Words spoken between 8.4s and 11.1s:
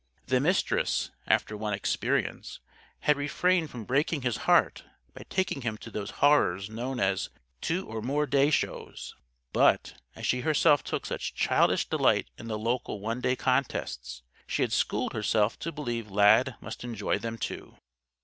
Shows." But, as she herself took